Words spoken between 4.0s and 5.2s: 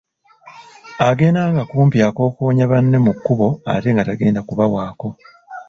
tagenda kubawaako.